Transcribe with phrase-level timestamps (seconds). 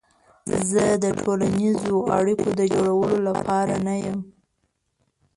[0.69, 4.19] زه د ټولنیزو اړیکو د جوړولو لپاره نه یم.